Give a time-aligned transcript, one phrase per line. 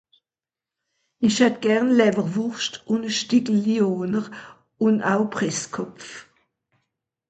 [1.25, 4.25] Isch hätt Garn Lawerwurscht un e Steckel Lyoner
[4.85, 6.07] un au Presskopf